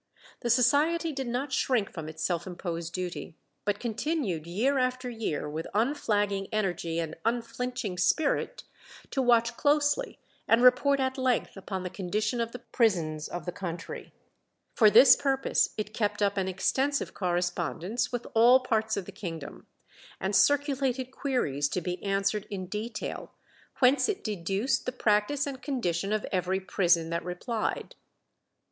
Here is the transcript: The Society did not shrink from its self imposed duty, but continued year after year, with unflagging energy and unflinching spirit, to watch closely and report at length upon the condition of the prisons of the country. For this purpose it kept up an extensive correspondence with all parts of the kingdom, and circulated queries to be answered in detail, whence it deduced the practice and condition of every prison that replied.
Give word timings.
The 0.39 0.49
Society 0.49 1.11
did 1.11 1.27
not 1.27 1.53
shrink 1.53 1.93
from 1.93 2.09
its 2.09 2.23
self 2.23 2.47
imposed 2.47 2.91
duty, 2.91 3.35
but 3.65 3.79
continued 3.79 4.47
year 4.47 4.79
after 4.79 5.11
year, 5.11 5.47
with 5.47 5.67
unflagging 5.75 6.47
energy 6.51 6.97
and 6.97 7.15
unflinching 7.23 7.99
spirit, 7.99 8.63
to 9.11 9.21
watch 9.21 9.55
closely 9.57 10.17
and 10.47 10.63
report 10.63 10.99
at 10.99 11.19
length 11.19 11.55
upon 11.55 11.83
the 11.83 11.91
condition 11.91 12.41
of 12.41 12.51
the 12.51 12.57
prisons 12.57 13.27
of 13.27 13.45
the 13.45 13.51
country. 13.51 14.11
For 14.73 14.89
this 14.89 15.15
purpose 15.15 15.69
it 15.77 15.93
kept 15.93 16.23
up 16.23 16.35
an 16.35 16.47
extensive 16.47 17.13
correspondence 17.13 18.11
with 18.11 18.25
all 18.33 18.61
parts 18.61 18.97
of 18.97 19.05
the 19.05 19.11
kingdom, 19.11 19.67
and 20.19 20.35
circulated 20.35 21.11
queries 21.11 21.69
to 21.69 21.79
be 21.79 22.03
answered 22.03 22.47
in 22.49 22.65
detail, 22.65 23.33
whence 23.77 24.09
it 24.09 24.23
deduced 24.23 24.87
the 24.87 24.91
practice 24.91 25.45
and 25.45 25.61
condition 25.61 26.11
of 26.11 26.25
every 26.31 26.59
prison 26.59 27.11
that 27.11 27.23
replied. 27.23 27.93